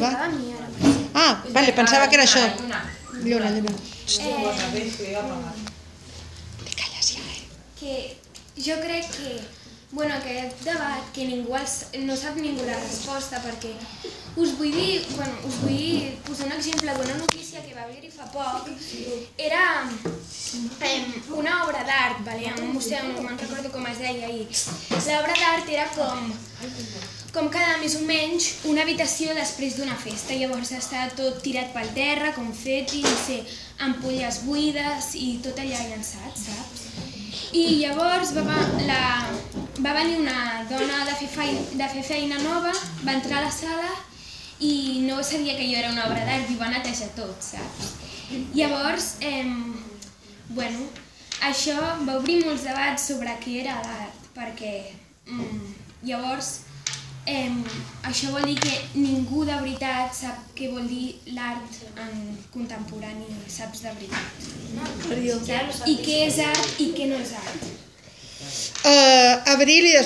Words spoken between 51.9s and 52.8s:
va obrir molts